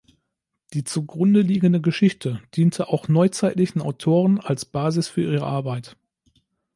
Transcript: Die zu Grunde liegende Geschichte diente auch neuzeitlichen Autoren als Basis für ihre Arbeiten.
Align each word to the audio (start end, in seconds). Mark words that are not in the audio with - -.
Die 0.73 0.83
zu 0.83 1.05
Grunde 1.05 1.41
liegende 1.41 1.79
Geschichte 1.79 2.41
diente 2.55 2.87
auch 2.87 3.07
neuzeitlichen 3.07 3.83
Autoren 3.83 4.39
als 4.39 4.65
Basis 4.65 5.07
für 5.07 5.21
ihre 5.21 5.45
Arbeiten. 5.45 5.95